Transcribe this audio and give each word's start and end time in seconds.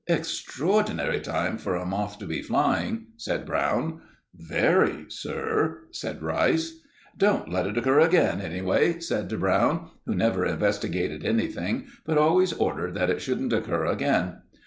"Extraordinary 0.07 1.19
time 1.19 1.59
for 1.59 1.75
a 1.75 1.85
moth 1.85 2.17
to 2.17 2.25
be 2.25 2.41
flying," 2.41 3.05
said 3.17 3.45
Brown. 3.45 4.01
"Very, 4.35 5.05
sir," 5.09 5.81
said 5.91 6.23
Rice. 6.23 6.79
"Don't 7.15 7.51
let 7.51 7.67
it 7.67 7.77
occur 7.77 7.99
again, 7.99 8.41
anyway," 8.41 8.99
said 8.99 9.29
Brown, 9.39 9.91
who 10.07 10.15
never 10.15 10.43
investigated 10.43 11.23
anything, 11.23 11.85
but 12.03 12.17
always 12.17 12.51
ordered 12.51 12.95
that 12.95 13.11
it 13.11 13.21
shouldn't 13.21 13.53
occur 13.53 13.85
again. 13.85 14.37